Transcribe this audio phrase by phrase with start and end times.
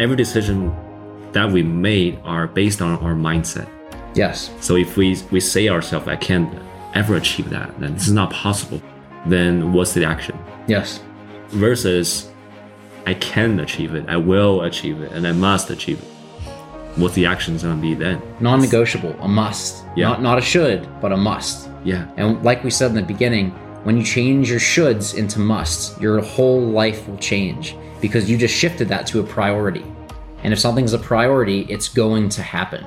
[0.00, 0.74] every decision
[1.32, 3.68] that we made are based on our mindset.
[4.14, 4.50] Yes.
[4.60, 6.52] So if we we say ourselves, I can't
[6.94, 8.82] ever achieve that, then this is not possible.
[9.26, 10.36] Then what's the action?
[10.66, 11.00] Yes.
[11.48, 12.30] Versus,
[13.06, 16.08] I can achieve it, I will achieve it, and I must achieve it.
[16.96, 18.20] What's the actions gonna be then?
[18.40, 19.84] Non-negotiable, a must.
[19.94, 20.08] Yeah.
[20.08, 21.68] Not not a should, but a must.
[21.84, 23.50] Yeah, And like we said in the beginning,
[23.84, 28.54] when you change your shoulds into musts, your whole life will change because you just
[28.54, 29.84] shifted that to a priority.
[30.42, 32.84] And if something's a priority, it's going to happen.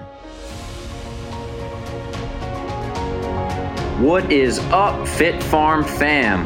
[4.04, 6.44] What is up, Fit Pharm fam?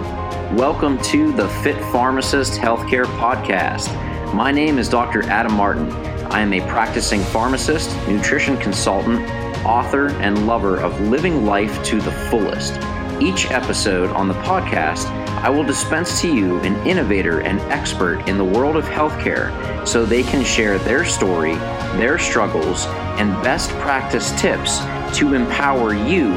[0.55, 3.93] Welcome to the Fit Pharmacist Healthcare Podcast.
[4.33, 5.23] My name is Dr.
[5.23, 5.89] Adam Martin.
[6.29, 9.21] I am a practicing pharmacist, nutrition consultant,
[9.65, 12.73] author, and lover of living life to the fullest.
[13.19, 15.07] Each episode on the podcast,
[15.41, 20.05] I will dispense to you an innovator and expert in the world of healthcare so
[20.05, 21.55] they can share their story,
[21.97, 22.85] their struggles,
[23.17, 24.81] and best practice tips
[25.17, 26.29] to empower you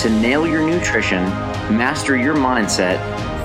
[0.00, 1.24] to nail your nutrition,
[1.74, 2.98] master your mindset,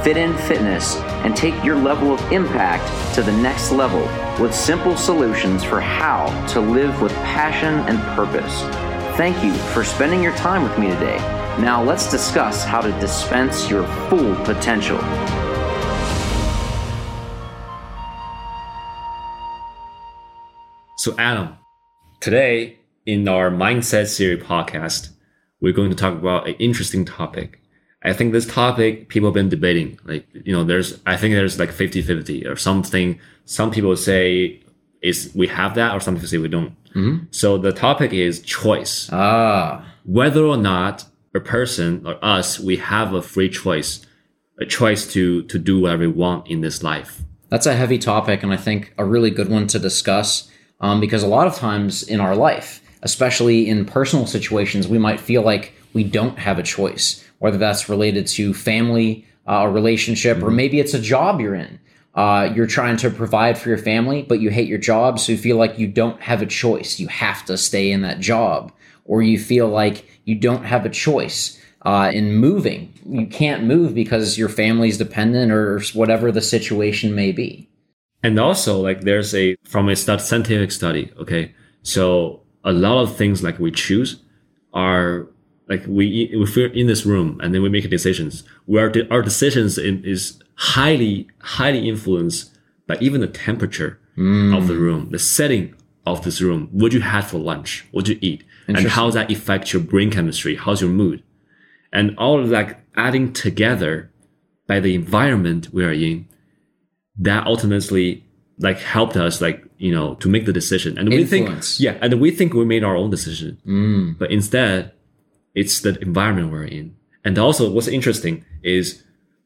[0.03, 4.01] fit in fitness, and take your level of impact to the next level
[4.43, 8.61] with simple solutions for how to live with passion and purpose.
[9.15, 11.40] Thank you for spending your time with me today.
[11.59, 14.97] Now let's discuss how to dispense your full potential.
[20.97, 21.57] So, Adam,
[22.19, 25.09] today in our Mindset Series podcast,
[25.59, 27.59] we're going to talk about an interesting topic.
[28.03, 29.99] I think this topic people have been debating.
[30.05, 33.19] Like, you know, there's, I think there's like 50 50 or something.
[33.45, 34.61] Some people say
[35.01, 36.75] is we have that, or some people say we don't.
[37.31, 39.09] So, the topic is choice.
[39.11, 44.05] Ah, Whether or not a person or us, we have a free choice,
[44.59, 47.21] a choice to, to do whatever we want in this life.
[47.49, 51.23] that's a heavy topic, and I think a really good one to discuss um, because
[51.23, 55.73] a lot of times in our life, especially in personal situations, we might feel like
[55.93, 60.79] we don't have a choice, whether that's related to family, uh, a relationship, or maybe
[60.79, 61.79] it's a job you're in.
[62.13, 65.37] Uh, you're trying to provide for your family, but you hate your job, so you
[65.37, 66.99] feel like you don't have a choice.
[66.99, 68.71] You have to stay in that job,
[69.11, 72.93] or you feel like you don't have a choice uh, in moving.
[73.05, 77.69] You can't move because your family's dependent, or whatever the situation may be.
[78.23, 81.11] And also, like, there's a from a scientific study.
[81.19, 84.21] Okay, so a lot of things like we choose
[84.73, 85.27] are
[85.67, 88.45] like we if we're in this room and then we make decisions.
[88.65, 92.57] Where the, our decisions in, is highly highly influenced
[92.87, 93.99] by even the temperature
[94.55, 95.73] of the room, the setting
[96.05, 96.69] of this room.
[96.71, 98.43] What you had for lunch, what you eat,
[98.77, 100.55] and how that affects your brain chemistry?
[100.55, 101.23] How's your mood?
[101.93, 104.11] And all of that adding together
[104.67, 106.27] by the environment we are in
[107.17, 108.23] that ultimately
[108.59, 111.49] like helped us like you know to make the decision and we think
[111.79, 114.17] yeah and we think we made our own decision Mm.
[114.19, 114.91] but instead
[115.55, 116.95] it's the environment we're in
[117.25, 119.03] and also what's interesting is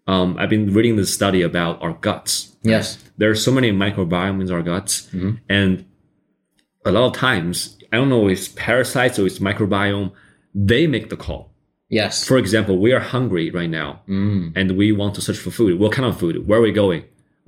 [0.08, 2.98] um, i've been reading this study about our guts Yes.
[3.18, 5.32] there are so many microbiome in our guts Mm-hmm.
[5.50, 5.86] and
[6.86, 10.10] a lot of times i don't know if it's parasites or it's microbiome
[10.72, 11.42] they make the call
[12.00, 12.14] Yes.
[12.30, 14.44] for example we are hungry right now Mm.
[14.60, 15.72] and we want to search for food.
[15.82, 16.36] What kind of food?
[16.48, 17.02] Where are we going?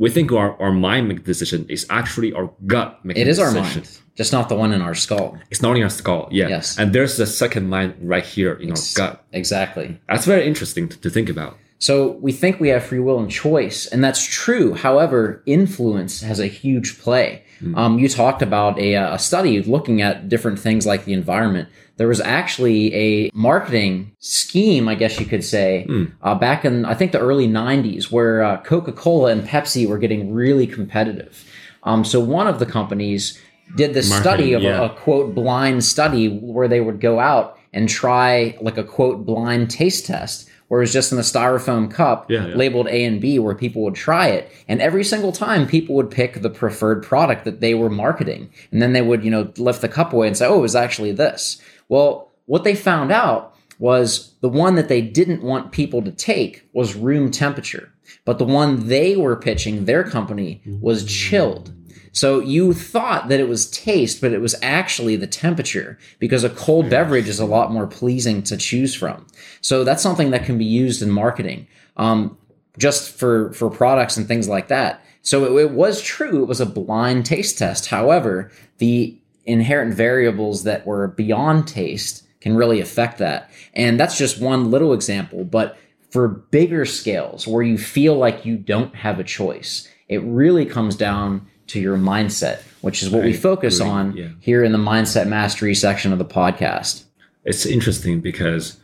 [0.03, 1.59] We think our, our mind make decision.
[1.73, 3.81] It's actually our gut making It is our decision.
[3.83, 5.27] mind, just not the one in our skull.
[5.51, 6.23] It's not in our skull.
[6.39, 6.49] Yeah.
[6.55, 6.77] Yes.
[6.79, 9.13] And there's the second mind right here in our gut.
[9.41, 9.87] Exactly.
[10.09, 11.53] That's very interesting to, to think about.
[11.79, 14.73] So we think we have free will and choice, and that's true.
[14.73, 17.43] However, influence has a huge play.
[17.75, 21.69] Um, you talked about a, uh, a study looking at different things like the environment.
[21.97, 25.87] There was actually a marketing scheme, I guess you could say,
[26.21, 30.33] uh, back in I think the early '90s, where uh, Coca-Cola and Pepsi were getting
[30.33, 31.43] really competitive.
[31.83, 33.39] Um, so one of the companies
[33.75, 37.57] did this study Marketing, of a, a quote blind study where they would go out
[37.73, 41.89] and try like a quote blind taste test where it was just in a styrofoam
[41.89, 42.55] cup Yeah, yeah.
[42.55, 44.51] labeled A and B where people would try it.
[44.67, 48.49] And every single time people would pick the preferred product that they were marketing.
[48.71, 50.75] And then they would, you know, lift the cup away and say, oh, it was
[50.75, 51.61] actually this.
[51.89, 56.67] Well, what they found out was the one that they didn't want people to take
[56.73, 57.91] was room temperature.
[58.25, 61.71] But the one they were pitching, their company, was chilled.
[62.11, 66.49] So you thought that it was taste, but it was actually the temperature because a
[66.49, 69.25] cold beverage is a lot more pleasing to choose from.
[69.61, 71.67] So that's something that can be used in marketing,
[71.97, 72.37] um,
[72.77, 75.03] just for for products and things like that.
[75.21, 77.87] So it, it was true; it was a blind taste test.
[77.87, 84.41] However, the inherent variables that were beyond taste can really affect that, and that's just
[84.41, 85.43] one little example.
[85.43, 85.77] But
[86.11, 90.95] for bigger scales, where you feel like you don't have a choice, it really comes
[90.95, 94.29] down to your mindset, which is what we focus agree, on yeah.
[94.39, 97.03] here in the mindset mastery section of the podcast.
[97.43, 98.77] it's interesting because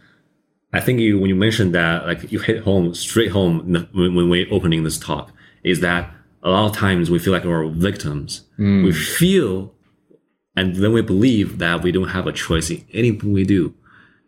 [0.73, 4.15] I think you when you mentioned that like you hit home straight home the- when,
[4.15, 5.31] when we're opening this talk
[5.63, 8.41] is that a lot of times we feel like we're victims.
[8.57, 9.17] We mm.
[9.17, 9.73] feel
[10.55, 13.73] and then we believe that we don't have a choice in anything we do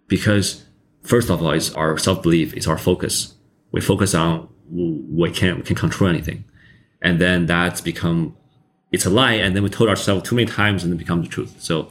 [0.07, 0.66] because
[1.02, 3.36] first of all it's our self-belief it's our focus
[3.72, 6.44] we focus on we can't we can control anything
[7.02, 8.36] and then that's become
[8.91, 11.31] it's a lie and then we told ourselves too many times and it becomes the
[11.31, 11.55] truth.
[11.59, 11.89] So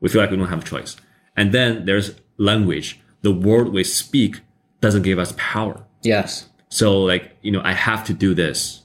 [0.00, 0.96] we feel like we don't have a choice.
[1.36, 3.00] And then there's language.
[3.22, 4.40] The word we speak
[4.80, 5.84] doesn't give us power.
[6.02, 6.48] Yes.
[6.68, 8.82] so like you know i have to do this.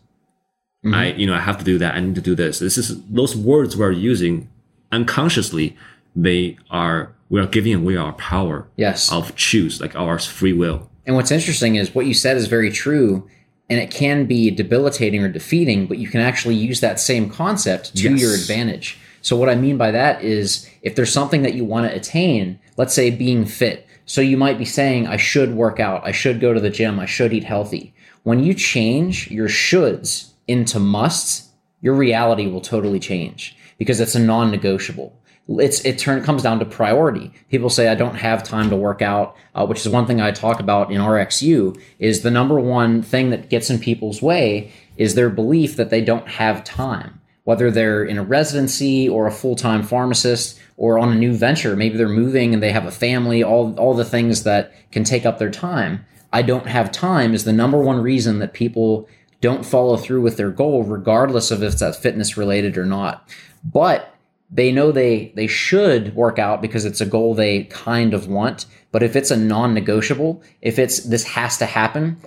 [0.85, 0.93] Mm-hmm.
[0.93, 1.95] I you know i have to do that.
[1.95, 2.59] I need to do this.
[2.59, 2.87] This is
[3.19, 4.49] those words we're using
[4.91, 5.75] unconsciously
[6.15, 9.11] they are we are giving away our power Yes.
[9.11, 10.89] of choose like our free will.
[11.05, 13.27] And what's interesting is what you said is very true,
[13.69, 17.95] and it can be debilitating or defeating, but you can actually use that same concept
[17.97, 18.21] to Yes.
[18.21, 18.97] your advantage.
[19.21, 22.59] So, what I mean by that is if there's something that you want to attain,
[22.77, 23.85] let's say being fit.
[24.05, 26.99] So, you might be saying, I should work out, I should go to the gym,
[26.99, 27.93] I should eat healthy.
[28.23, 31.49] When you change your shoulds into musts,
[31.81, 35.13] your reality will totally change because it's a non negotiable
[35.49, 37.31] it's it turn comes down to priority.
[37.49, 40.31] People say I don't have time to work out, uh, which is one thing I
[40.31, 41.79] talk about in RxU.
[41.99, 46.01] Is the number one thing that gets in people's way is their belief that they
[46.01, 51.11] don't have time, whether they're in a residency or a full time pharmacist or on
[51.11, 51.75] a new venture.
[51.75, 53.41] Maybe they're moving and they have a family.
[53.41, 56.05] All all the things that can take up their time.
[56.33, 59.07] I don't have time is the number one reason that people
[59.39, 63.29] don't follow through with their goal, regardless of if that's fitness related or not.
[63.63, 64.13] But
[64.49, 68.65] they know they they should work out because it's a goal they kind of want
[68.91, 72.17] but if it's a non-negotiable if it's this has to happen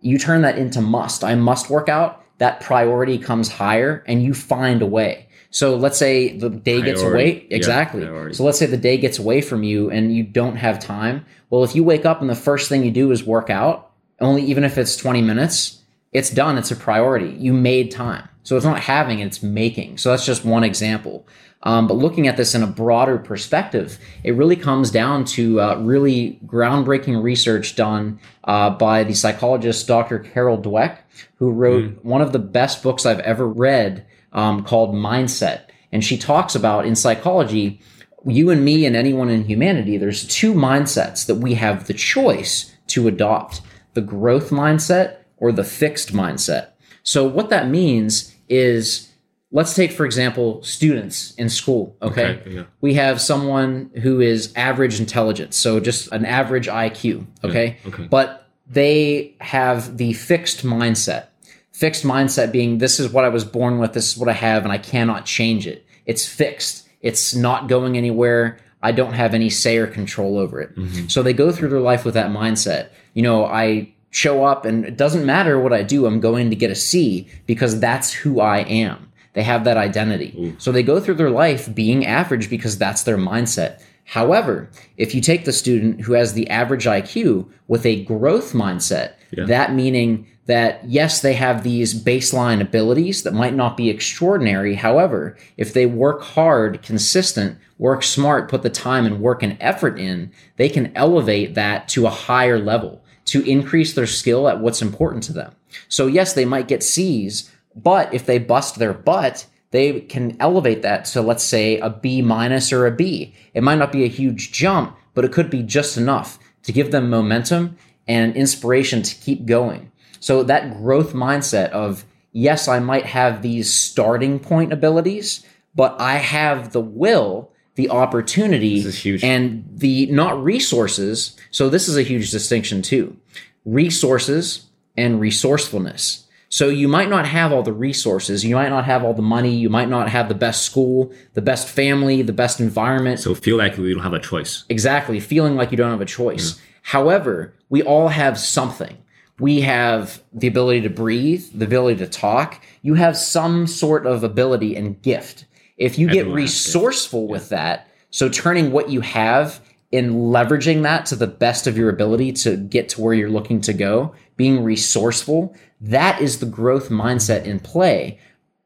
[0.00, 1.22] you turn that into must.
[1.22, 2.24] I must work out.
[2.38, 5.28] That priority comes higher and you find a way.
[5.50, 8.02] So let's say the day gets away exactly.
[8.02, 8.34] priority.
[8.34, 11.26] so let's say the day gets away from you and you don't have time.
[11.50, 13.90] Well if you wake up and the first thing you do is work out
[14.20, 15.78] only even if it's 20 minutes
[16.12, 16.58] it's done.
[16.58, 17.36] It's a priority.
[17.38, 18.28] You made time.
[18.42, 19.98] So it's not having it's making.
[19.98, 21.26] So that's just one example
[21.62, 25.76] um, but looking at this in a broader perspective it really comes down to uh,
[25.76, 30.98] really groundbreaking research done uh, by the psychologist dr carol dweck
[31.36, 35.62] who wrote one of the best books i've ever read um, called mindset
[35.92, 37.80] and she talks about in psychology
[38.26, 42.74] you and me and anyone in humanity there's two mindsets that we have the choice
[42.86, 43.62] to adopt
[43.94, 46.68] the growth mindset or the fixed mindset.
[47.02, 49.09] So what that means is
[49.52, 52.40] let's take for example students in school, okay?
[52.40, 52.64] Okay, yeah.
[52.80, 57.78] We have someone who is average intelligence, so just an average IQ, okay?
[57.86, 58.06] okay.
[58.06, 61.26] But they have the fixed mindset.
[61.72, 64.64] Fixed mindset being this is what I was born with, this is what I have
[64.64, 65.84] and I cannot change it.
[66.06, 66.88] It's fixed.
[67.00, 68.58] It's not going anywhere.
[68.82, 70.74] I don't have any say or control over it.
[70.76, 71.08] Mm-hmm.
[71.08, 72.90] So they go through their life with that mindset.
[73.14, 76.56] You know, I show up and it doesn't matter what I do, I'm going to
[76.56, 79.09] get a C because that's who I am.
[79.32, 80.34] They have that identity.
[80.36, 80.60] Mm.
[80.60, 83.80] So they go through their life being average because that's their mindset.
[84.04, 89.12] However, if you take the student who has the average IQ with a growth mindset,
[89.30, 89.44] Yeah.
[89.46, 94.74] that meaning that yes, they have these baseline abilities that might not be extraordinary.
[94.74, 99.96] However, if they work hard, consistent, work smart, put the time and work and effort
[99.96, 104.82] in, they can elevate that to a higher level to increase their skill at what's
[104.82, 105.52] important to them.
[105.88, 110.82] So yes, they might get C's, but if they bust their butt, they can elevate
[110.82, 113.34] that to let's say a B minus or a B.
[113.54, 116.90] It might not be a huge jump, but it could be just enough to give
[116.90, 119.92] them momentum and inspiration to keep going.
[120.18, 126.14] So that growth mindset of yes, I might have these starting point abilities, but I
[126.14, 128.84] have the will, the opportunity,
[129.22, 131.36] and the not resources.
[131.50, 133.16] So this is a huge distinction too.
[133.64, 136.26] Resources and resourcefulness.
[136.52, 139.54] So you might not have all the resources, you might not have all the money,
[139.54, 143.20] you might not have the best school, the best family, the best environment.
[143.20, 144.64] So feel like we don't have a choice.
[144.68, 146.54] Exactly, feeling like you don't have a choice.
[146.54, 146.60] Mm.
[146.82, 148.98] However, we all have something.
[149.38, 152.60] We have the ability to breathe, the ability to talk.
[152.82, 155.46] You have some sort of ability and gift.
[155.78, 159.60] If you get Everyone has resourceful with that, so turning what you have
[159.92, 163.60] in leveraging that to the best of your ability to get to where you're looking
[163.62, 168.18] to go, being resourceful, that is the growth mindset in play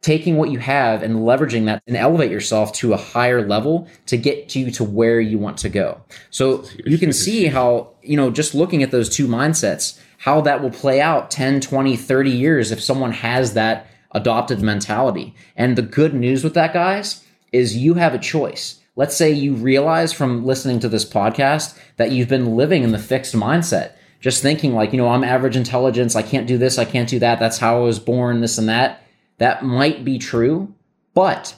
[0.04, 4.18] taking what you have and leveraging that and elevate yourself to a higher level to
[4.18, 5.98] get you to where you want to go.
[6.28, 10.60] So you can see how, you know, just looking at those two mindsets, how that
[10.60, 15.34] will play out 10, 20, 30 years if someone has that adopted mentality.
[15.56, 18.80] And the good news with that, guys, is you have a choice.
[18.96, 22.98] Let's say you realize from listening to this podcast that you've been living in the
[22.98, 23.92] fixed mindset,
[24.24, 27.18] just thinking like, you know, I'm average intelligence, I can't do this, I can't do
[27.18, 29.02] that, that's how I was born, this and that.
[29.36, 30.74] That might be true,
[31.12, 31.54] but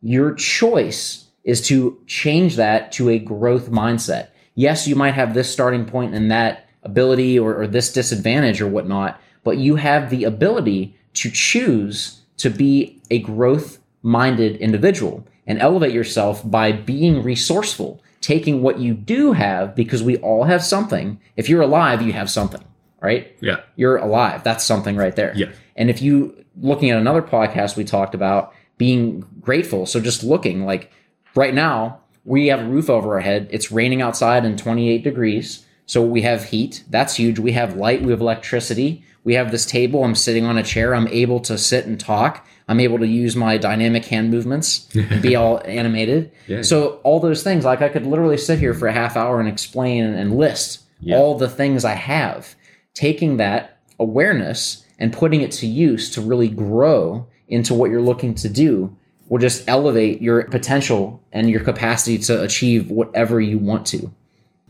[0.00, 4.28] your choice is to change that to a growth mindset.
[4.54, 8.68] Yes, you might have this starting point and that ability or, or this disadvantage or
[8.68, 15.58] whatnot, but you have the ability to choose to be a growth minded individual and
[15.58, 21.20] elevate yourself by being resourceful, taking what you do have because we all have something.
[21.36, 22.64] If you're alive, you have something,
[23.02, 23.36] right?
[23.42, 23.60] Yeah.
[23.76, 24.42] You're alive.
[24.42, 25.34] That's something right there.
[25.36, 25.52] Yeah.
[25.76, 29.84] And if you looking at another podcast we talked about being grateful.
[29.84, 30.90] So just looking like
[31.34, 33.46] right now, we have a roof over our head.
[33.50, 35.66] It's raining outside and 28 degrees.
[35.84, 36.82] So we have heat.
[36.88, 37.38] That's huge.
[37.38, 38.00] We have light.
[38.00, 39.04] We have electricity.
[39.22, 40.02] We have this table.
[40.02, 40.94] I'm sitting on a chair.
[40.94, 42.46] I'm able to sit and talk.
[42.68, 46.32] I'm able to use my dynamic hand movements and be all animated.
[46.46, 46.62] Yeah.
[46.62, 49.48] So all those things, like I could literally sit here for a half hour and
[49.48, 51.16] explain and list Yeah.
[51.16, 52.54] all the things I have.
[52.94, 58.34] Taking that awareness and putting it to use to really grow into what you're looking
[58.36, 58.96] to do
[59.28, 64.10] will just elevate your potential and your capacity to achieve whatever you want to.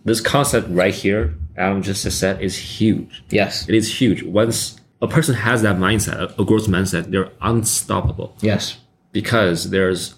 [0.04, 3.22] This concept right here, Adam just said, is huge.
[3.30, 3.68] Yes.
[3.68, 4.22] It is huge.
[4.22, 8.78] Once a person has that mindset, a growth mindset, they're unstoppable Yes.
[9.12, 10.14] because there's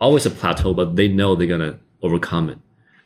[0.00, 2.58] always a plateau, but they know they're gonna overcome it.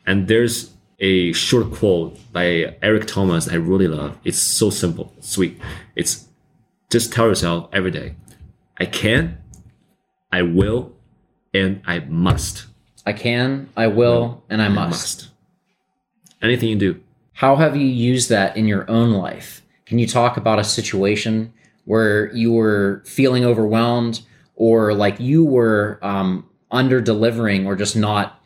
[0.05, 4.17] And there's a short quote by Eric Thomas I really love.
[4.23, 5.59] It's so simple, sweet.
[5.95, 6.27] It's
[6.91, 8.15] just tell yourself every day,
[8.77, 9.37] I can,
[10.31, 10.93] I will,
[11.53, 12.65] and I must.
[13.05, 14.91] I can, I will, and I must.
[14.91, 15.27] Must.
[16.41, 16.99] Anything you do.
[17.33, 19.60] How have you used that in your own life?
[19.91, 21.51] Can you talk about a situation
[21.83, 24.21] where you were feeling overwhelmed
[24.55, 28.41] or like you were um, under delivering or just not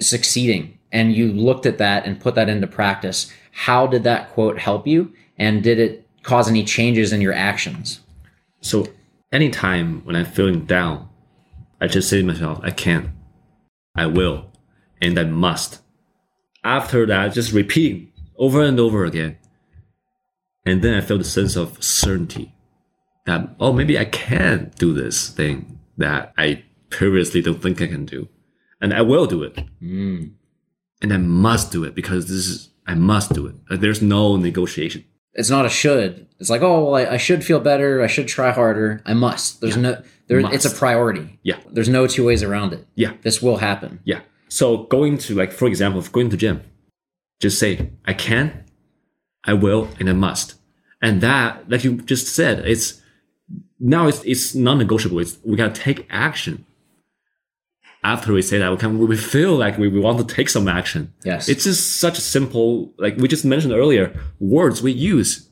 [0.00, 3.32] succeeding and you looked at that and put that into practice?
[3.52, 5.12] How did that quote help you?
[5.38, 8.00] And did it cause any changes in your actions?
[8.60, 8.88] So
[9.30, 11.08] anytime when I'm feeling down,
[11.80, 13.14] I just say to myself, I can,
[13.94, 14.50] I will,
[15.00, 15.82] and I must.
[16.64, 19.36] After that, just repeating over and over again.
[20.66, 22.54] And then I felt the sense of certainty
[23.26, 28.06] that, oh, maybe I can do this thing that I previously don't think I can
[28.06, 28.28] do.
[28.80, 29.58] And I will do it.
[29.82, 30.32] Mm.
[31.02, 33.54] And I must do it because this is, I must do it.
[33.70, 35.04] Uh, There's no negotiation.
[35.34, 36.28] It's not a should.
[36.38, 38.02] It's like, oh, well, I, I should feel better.
[38.02, 39.02] I should try harder.
[39.04, 39.60] I must.
[39.60, 41.38] There's no, there, it's a priority.
[41.42, 41.58] Yeah.
[41.70, 42.86] There's no two ways around it.
[42.94, 43.14] Yeah.
[43.22, 44.00] This will happen.
[44.04, 44.20] Yeah.
[44.48, 46.62] So going to like, for example, going to gym,
[47.40, 48.63] just say, I can,
[49.46, 50.54] I will, and I must.
[51.02, 53.00] And that, like you just said, it's
[53.78, 55.18] now it's it's non-negotiable.
[55.18, 56.64] It's we gotta take action.
[58.02, 60.68] After we say that, we can we feel like we, we want to take some
[60.68, 61.12] action.
[61.24, 61.48] Yes.
[61.48, 65.48] It's just such a simple, like we just mentioned earlier, words we use.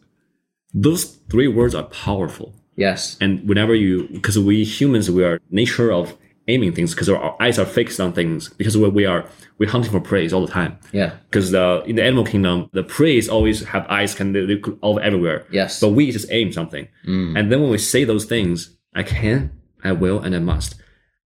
[0.75, 2.55] Those three words are powerful.
[2.77, 3.17] yes.
[3.21, 6.15] And whenever you, because we humans, we are nature of
[6.53, 9.25] aiming things because our eyes are fixed on things because we, we are
[9.59, 10.73] we're hunting for prey all the time.
[10.93, 11.11] Yeah.
[11.29, 14.79] Because the in the animal kingdom, the prey always have eyes can they, they could
[14.83, 15.47] all everywhere.
[15.51, 15.81] Yes.
[15.81, 17.39] But we just aim something, Mm.
[17.39, 19.51] and then when we say those things, I can,
[19.85, 20.75] I will, and I must.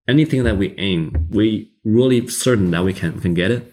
[0.08, 3.72] Anything that we aim, we really certain that we can we can get it.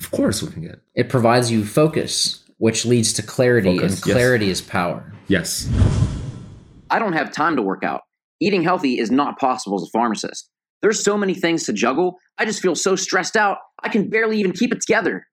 [0.00, 0.82] Of course, we can get it.
[0.94, 4.14] It provides you focus, which leads to clarity, Focus, and yes.
[4.14, 5.12] clarity is power.
[5.26, 5.68] Yes.
[6.90, 8.02] I don't have time to work out.
[8.40, 10.48] Eating healthy is not possible as a pharmacist.
[10.82, 12.16] There's so many things to juggle.
[12.38, 13.58] I just feel so stressed out.
[13.82, 15.26] I can barely even keep it together.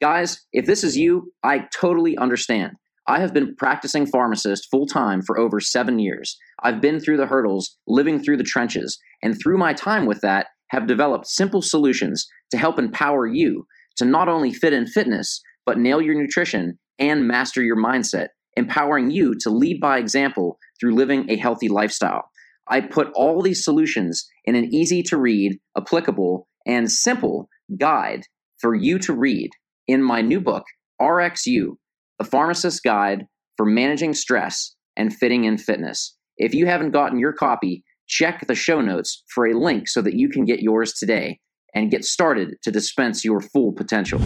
[0.00, 2.72] Guys, if this is you, I totally understand.
[3.08, 6.36] I have been practicing pharmacist full time for over seven years.
[6.62, 10.48] I've been through the hurdles, living through the trenches, and through my time with that,
[10.70, 15.78] have developed simple solutions to help empower you to not only fit in fitness, but
[15.78, 21.28] nail your nutrition and master your mindset, empowering you to lead by example through living
[21.28, 22.30] a healthy lifestyle.
[22.68, 28.22] I put all these solutions in an easy to read, applicable, and simple guide
[28.58, 29.50] for you to read
[29.88, 30.64] in my new book,
[31.00, 31.76] RxU,
[32.18, 33.26] The Pharmacist's Guide
[33.56, 36.16] for Managing Stress and Fitting in Fitness.
[36.36, 40.14] If you haven't gotten your copy, check the show notes for a link so that
[40.14, 41.40] you can get yours today
[41.74, 44.20] and get started to dispense your full potential.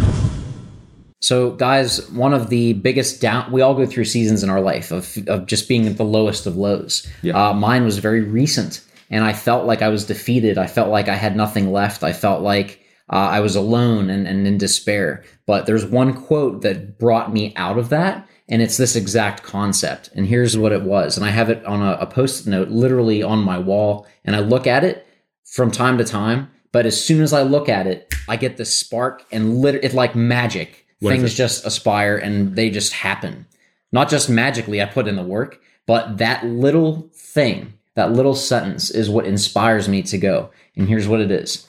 [1.21, 4.93] So, guys, one of the biggest down, we all go through seasons in our life
[4.93, 7.07] of, of just being at the lowest of lows.
[7.23, 7.51] Yeah.
[7.51, 10.59] Uh, mine was very recent, and I felt like I was defeated.
[10.59, 12.03] I felt like I had nothing left.
[12.03, 12.81] I felt like
[13.11, 15.25] uh, I was alone and, and in despair.
[15.47, 18.29] But there's one quote that brought me out of that.
[18.49, 20.11] And it's this exact concept.
[20.15, 21.17] And here's what it was.
[21.17, 24.07] And I have it on a, a post it note literally on my wall.
[24.25, 25.07] And I look at it
[25.45, 26.51] from time to time.
[26.73, 29.95] But as soon as I look at it, I get this spark and lit- it's
[29.95, 30.86] like magic.
[31.01, 33.47] What Things just aspire and they just happen.
[33.93, 38.91] Not just magically, I put in the work, but that little thing, that little sentence
[38.91, 40.51] is what inspires me to go.
[40.75, 41.69] And here's what it is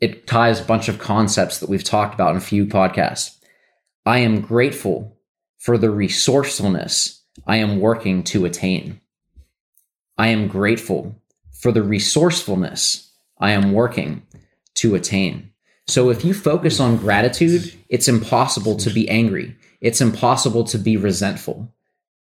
[0.00, 3.38] it ties a bunch of concepts that we've talked about in a few podcasts.
[4.04, 5.16] I am grateful
[5.58, 9.00] for the resourcefulness I am working to attain.
[10.18, 11.16] I am grateful
[11.52, 14.22] for the resourcefulness I am working
[14.74, 15.53] to attain.
[15.86, 19.56] So if you focus on gratitude, it's impossible to be angry.
[19.80, 21.72] It's impossible to be resentful.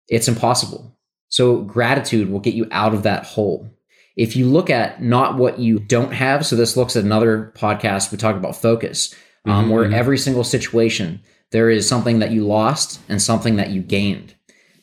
[0.08, 0.96] It's impossible.
[1.28, 3.68] So gratitude will get you out of that hole.
[4.16, 8.10] If you look at not what you don't have, so this looks at another podcast,
[8.10, 9.92] we talk about focus, um, Mhm, where mhm.
[9.92, 11.20] every single situation,
[11.52, 14.34] there is something that you lost and something that you gained.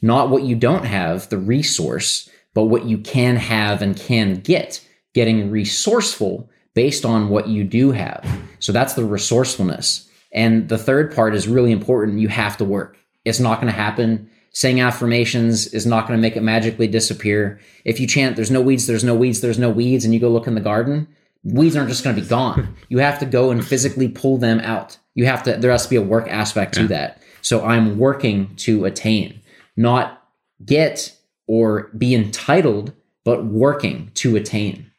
[0.02, 4.80] Not what you don't have, the resource, but what you can have and can get.
[5.14, 8.26] Getting resourceful based on what you do have.
[8.64, 10.10] So that's the resourcefulness.
[10.32, 12.20] And the third part is really important.
[12.20, 12.98] You have to work.
[13.26, 14.30] It's not going to happen.
[14.52, 17.60] Saying affirmations is not going to make it magically disappear.
[17.84, 20.30] If you chant, there's no weeds, there's no weeds, there's no weeds, and you go
[20.30, 21.10] look in the garden,
[21.44, 22.74] weeds aren't just going to be gone.
[22.88, 24.98] You have to go and physically pull them out.
[25.14, 27.22] You have to, there has to be a work aspect to that.
[27.42, 29.42] So I'm working to attain,
[29.76, 30.24] not
[30.64, 31.18] get
[31.48, 32.94] or be entitled,
[33.26, 34.92] but working to attain.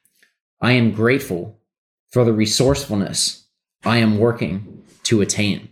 [0.61, 1.57] I am grateful
[2.11, 3.44] for the resourcefulness
[3.85, 5.69] I am working to attain.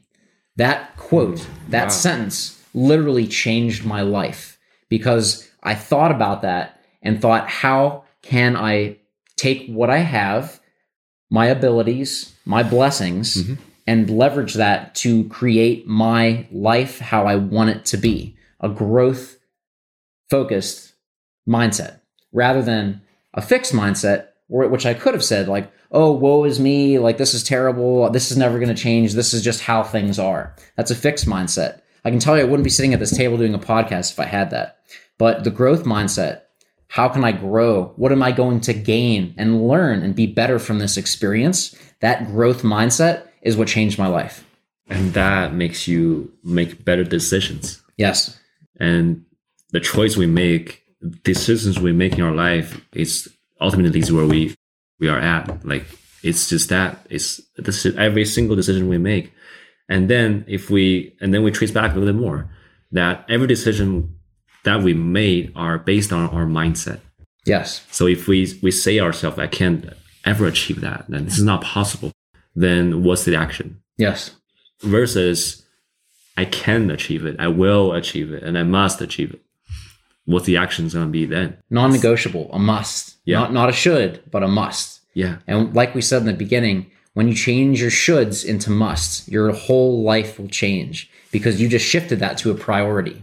[0.57, 1.89] That quote, that Wow.
[1.91, 8.97] sentence literally changed my life because I thought about that and thought, how can I
[9.37, 10.61] take what I have,
[11.31, 13.59] my abilities, my blessings, Mhm.
[13.87, 19.37] and leverage that to create my life how I want it to be a growth
[20.31, 20.93] focused
[21.49, 22.01] mindset
[22.33, 23.01] rather than
[23.35, 27.33] a fixed mindset, which I could have said, like, oh, woe is me, like, this
[27.35, 30.55] is terrible, this is never going to change, this is just how things are.
[30.77, 31.81] That's a fixed mindset.
[32.05, 34.21] I can tell you I wouldn't be sitting at this table doing a podcast if
[34.21, 34.79] I had that.
[35.19, 36.43] But the growth mindset,
[36.89, 37.93] how can I grow?
[37.97, 41.75] What am I going to gain and learn and be better from this experience?
[42.01, 44.45] That growth mindset is what changed my life.
[44.89, 48.37] and that makes you make better decisions Yes.
[48.79, 49.25] and
[49.71, 50.83] the choice we make
[51.25, 53.29] decisions we make in our life is
[53.63, 54.55] ultimately is where we
[55.01, 55.87] we are at like
[56.23, 59.33] it's just that it's this is every single decision we make
[59.89, 62.49] and then if we and then we trace back a little bit more
[62.93, 64.15] that every decision
[64.65, 67.01] that we made are based on our mindset
[67.45, 67.85] Yes.
[67.91, 69.85] so if we we say ourselves i can't
[70.25, 72.13] ever achieve that then this is not possible
[72.55, 74.31] then what's the action Yes.
[74.83, 75.59] versus
[76.37, 79.41] I can achieve it, I will achieve it, and I must achieve it.
[80.25, 81.57] What's the action's gonna be then?
[81.71, 83.17] Non-negotiable, a must.
[83.25, 83.41] Yeah.
[83.41, 85.01] Not not a should, but a must.
[85.15, 89.29] Yeah, And like we said in the beginning, when you change your shoulds into musts,
[89.29, 93.23] your whole life will change because you just shifted that to a priority.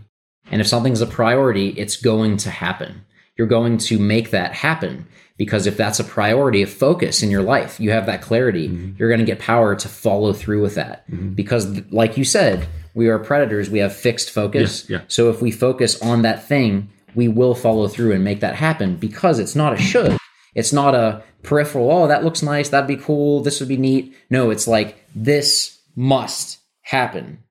[0.51, 3.05] And if something's a priority, it's going to happen.
[3.37, 5.07] You're going to make that happen
[5.37, 8.97] because if that's a priority of focus in your life, you have that clarity, mm-hmm.
[8.97, 11.09] you're going to get power to follow through with that.
[11.09, 11.29] Mm-hmm.
[11.29, 14.89] Because, like you said, we are predators, we have fixed focus.
[14.89, 15.03] Yeah, yeah.
[15.07, 18.95] So if we focus on that thing, we will follow through and make that happen
[18.95, 20.17] because it's not a should.
[20.55, 24.15] It's not a peripheral, oh, that looks nice, that'd be cool, this would be neat.
[24.29, 27.43] No, it's like, this must happen.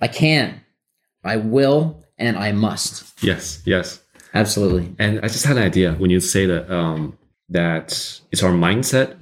[0.00, 0.60] I can,
[1.24, 3.22] I will, and I must.
[3.22, 4.00] yes, yes.
[4.34, 4.94] Absolutely.
[4.98, 7.18] And I just had an idea when you say that um,
[7.48, 9.16] that it's our mindset.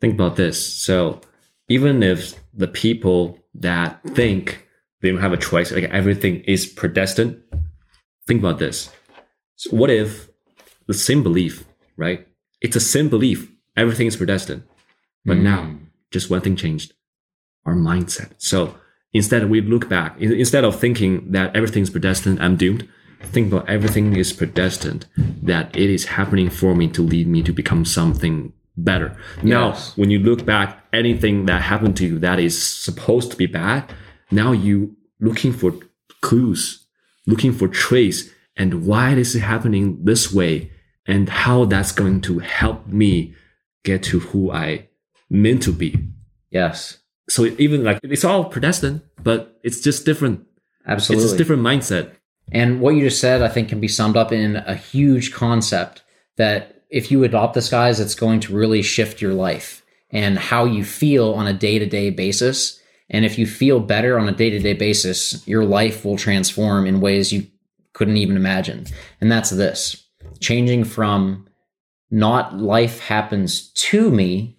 [0.00, 0.62] Think about this.
[0.62, 1.20] So
[1.68, 4.66] even if the people that think
[5.00, 7.40] they don't have a choice, like everything is predestined,
[8.26, 8.90] think about this.
[9.56, 10.28] So what if
[10.86, 11.64] the same belief,
[11.96, 12.26] right?
[12.60, 14.64] It's a same belief, everything is predestined.
[15.24, 15.44] But hmm.
[15.44, 15.74] now,
[16.10, 16.94] just one thing changed
[17.66, 18.32] our mindset.
[18.38, 18.74] So
[19.12, 22.88] instead, we look back, instead of thinking that everything's predestined, I'm doomed,
[23.22, 27.52] think about everything is predestined, that it is happening for me to lead me to
[27.52, 29.16] become something better.
[29.42, 33.46] Now, when you look back, anything that happened to you that is supposed to be
[33.46, 33.92] bad,
[34.30, 35.74] now you looking for
[36.22, 36.86] clues,
[37.26, 40.70] looking for trace, and why is it happening this way,
[41.06, 43.34] and how that's going to help me
[43.84, 44.88] get to who I
[45.28, 46.08] meant to be.
[46.50, 46.98] Yes.
[47.28, 50.46] So even like it's all predestined, but it's just different.
[50.86, 51.22] Absolutely.
[51.22, 52.12] It's just different mindset.
[52.52, 56.02] And what you just said, I think, can be summed up in a huge concept
[56.36, 59.83] that if you adopt this, guys, it's going to really shift your life
[60.14, 62.80] and how you feel on a day to day basis.
[63.10, 66.86] And if you feel better on a day to day basis, your life will transform
[66.86, 67.46] in ways you
[67.92, 68.86] couldn't even imagine.
[69.20, 70.02] And that's this
[70.40, 71.46] changing from
[72.10, 74.56] not life happens to me,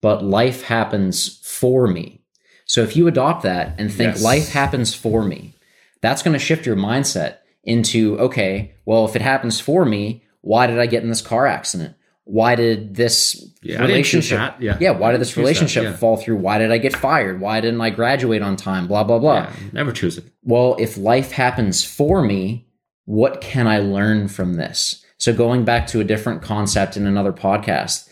[0.00, 2.22] but life happens for me.
[2.64, 4.22] So if you adopt that and think Yes.
[4.22, 5.54] life happens for me,
[6.00, 10.66] that's going to shift your mindset into okay, well, if it happens for me, why
[10.66, 11.94] did I get in this car accident?
[12.28, 14.54] Why did this Yeah, I didn't choose relationship?
[14.60, 14.76] Yeah.
[14.80, 15.40] yeah, why did this that.
[15.40, 15.96] relationship Yeah.
[15.96, 16.36] fall through?
[16.36, 17.40] Why did I get fired?
[17.40, 18.88] Why didn't I graduate on time?
[18.88, 19.34] Blah blah blah.
[19.44, 20.24] Yeah, never choose it.
[20.42, 22.66] Well, if life happens for me,
[23.04, 25.04] what can I learn from this?
[25.18, 28.08] So going back to a different concept in another podcast,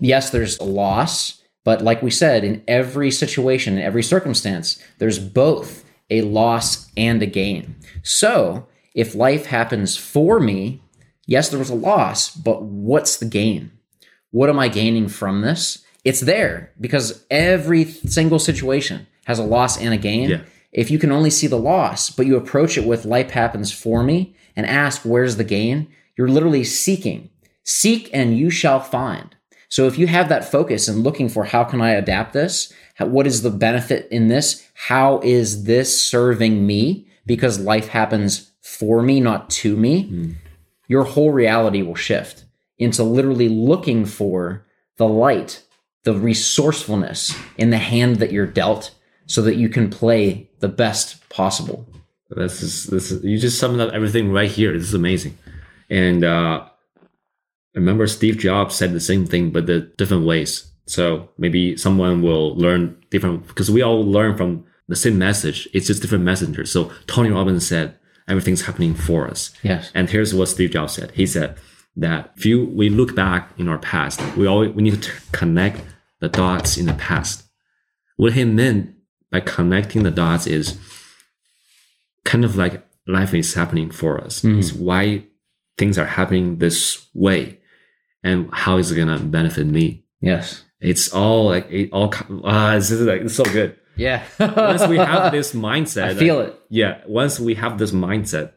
[0.00, 5.18] yes, there's a loss, but like we said, in every situation, in every circumstance, there's
[5.18, 7.74] both a loss and a gain.
[8.02, 10.82] So if life happens for me,
[11.26, 13.72] yes, there was a loss, but what's the gain?
[14.30, 15.84] What am I gaining from this?
[16.04, 20.30] It's there because every single situation has a loss and a gain.
[20.30, 20.40] Yeah.
[20.72, 24.02] If you can only see the loss, but you approach it with life happens for
[24.02, 25.88] me and ask, where's the gain?
[26.16, 27.30] You're literally seeking.
[27.64, 29.34] Seek and you shall find.
[29.68, 32.72] So if you have that focus and looking for how can I adapt this?
[32.94, 34.66] How, what is the benefit in this?
[34.74, 37.08] How is this serving me?
[37.26, 40.04] Because life happens for me, not to me.
[40.04, 40.32] Hmm.
[40.88, 42.44] Your whole reality will shift
[42.78, 45.62] into literally looking for the light,
[46.04, 48.94] the resourcefulness in the hand that you're dealt
[49.26, 51.86] so that you can play the best possible.
[52.30, 54.72] This is this is you just summed up everything right here.
[54.72, 55.36] This is amazing.
[55.90, 56.66] And uh
[57.74, 60.70] I remember Steve Jobs said the same thing but the different ways.
[60.86, 65.68] So maybe someone will learn different because we all learn from the same message.
[65.72, 66.70] It's just different messengers.
[66.70, 69.52] So Tony Robbins said everything's happening for us.
[69.62, 69.90] Yes.
[69.94, 71.12] And here's what Steve Jobs said.
[71.12, 71.56] He said
[71.96, 75.82] that if you we look back in our past, we always we need to connect
[76.20, 77.44] the dots in the past.
[78.16, 78.94] What he meant
[79.30, 80.78] by connecting the dots is
[82.24, 84.44] kind of like life is happening for us.
[84.44, 85.24] It's why
[85.78, 87.58] things are happening this way,
[88.22, 90.04] and how is it gonna benefit me?
[90.20, 90.64] Yes.
[90.80, 92.12] It's all like it all.
[92.44, 93.76] Ah, this is like it's so good.
[93.96, 94.24] Yeah.
[94.38, 96.58] Once we have this mindset, I feel it.
[96.68, 98.52] Yeah, once we have this mindset,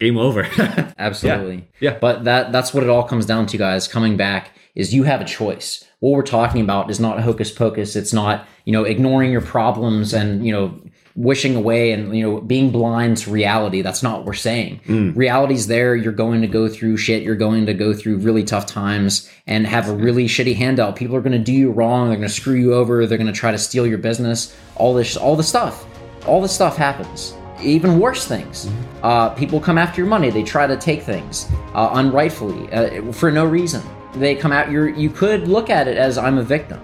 [0.00, 0.46] game over.
[0.98, 1.68] Absolutely.
[1.80, 1.98] Yeah.
[1.98, 3.88] But that that's what it all comes down to, guys.
[3.88, 5.84] Coming back is you have a choice.
[6.00, 7.96] What we're talking about is not hocus pocus.
[7.96, 10.78] It's not, you know, ignoring your problems and, you know,
[11.16, 13.82] wishing away and, you know, being blind to reality.
[13.82, 14.80] That's not what we're saying.
[15.16, 15.96] Reality's there.
[15.96, 17.22] You're going to go through shit.
[17.22, 20.96] You're going to go through really tough times and have a really shitty handout.
[20.96, 22.08] People are going to do you wrong.
[22.08, 23.06] They're going to screw you over.
[23.06, 24.54] They're going to try to steal your business.
[24.76, 25.86] All this, all the stuff.
[26.26, 28.70] All the stuff happens even worse things.
[29.02, 30.30] Uh, people come after your money.
[30.30, 33.82] They try to take things uh, unrightfully uh, for no reason.
[34.14, 34.70] They come out.
[34.70, 36.80] You you could look at it as I'm a victim,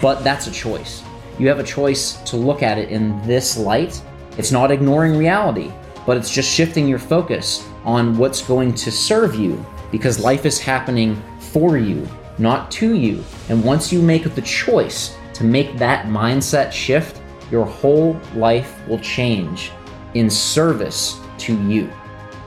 [0.00, 1.02] but that's a choice.
[1.38, 4.00] You have a choice to look at it in this light.
[4.38, 5.72] It's not ignoring reality,
[6.06, 10.58] but it's just shifting your focus on what's going to serve you because life is
[10.58, 13.24] happening for you, not to you.
[13.48, 19.00] And once you make the choice to make that mindset shift, your whole life will
[19.00, 19.72] change
[20.14, 21.90] in service to you.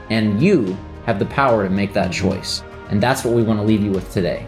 [0.09, 2.63] And you have the power to make that choice.
[2.89, 4.45] And that's what we want to leave you with today.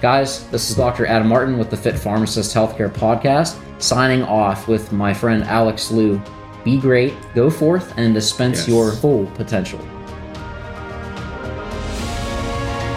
[0.00, 1.04] Guys, this is Dr.
[1.04, 6.20] Adam Martin with the Fit Pharmacist Healthcare Podcast, signing off with my friend Alex Liu.
[6.64, 8.68] Be great, go forth, and dispense Yes.
[8.68, 9.80] your full potential.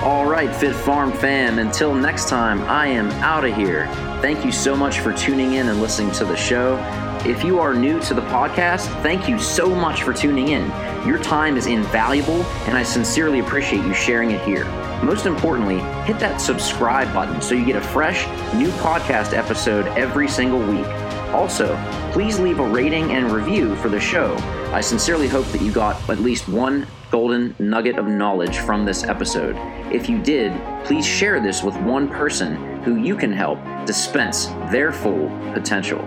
[0.04, 3.88] All right, Fit Pharm fam, until next time, I am out of here.
[4.22, 6.78] Thank you so much for tuning in and listening to the show.
[7.26, 10.68] If you are new to the podcast, thank you so much for tuning in.
[11.08, 14.66] Your time is invaluable, and I sincerely appreciate you sharing it here.
[15.04, 20.30] Most importantly, hit that subscribe button so you get a fresh, new podcast episode every
[20.30, 20.88] single week.
[21.34, 21.76] Also,
[22.14, 24.34] please leave a rating and review for the show.
[24.72, 29.04] I sincerely hope that you got at least one golden nugget of knowledge from this
[29.04, 29.58] episode.
[29.94, 30.54] If you did,
[30.86, 36.00] please share this with one person who you can help dispense their full potential.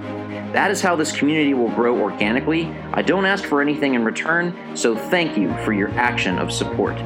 [0.52, 2.74] That is how this community will grow organically.
[2.94, 6.96] I don't ask for anything in return, so thank you for your action of support.